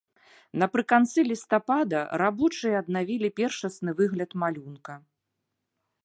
Напрыканцы 0.61 1.19
лістапада 1.31 1.99
рабочыя 2.21 2.75
аднавілі 2.83 3.29
першасны 3.41 3.91
выгляд 3.99 4.31
малюнка. 4.45 4.93